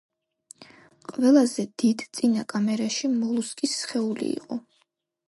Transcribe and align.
ყველაზე 1.11 1.65
დიდ, 1.83 2.01
წინა 2.19 2.45
კამერაში 2.55 3.11
მოლუსკის 3.19 3.77
სხეული 3.83 4.31
იყო. 4.39 4.59